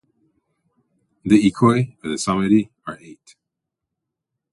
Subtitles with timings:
[1.23, 3.35] The echoi of the psalmody are eight.